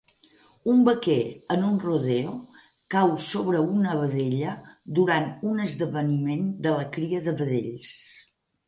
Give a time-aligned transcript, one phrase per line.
[0.71, 1.17] Un vaquer
[1.55, 2.33] en un rodeo
[2.95, 4.57] cau sobre una vedella
[5.01, 7.97] durant un esdeveniment de la cria de vedells.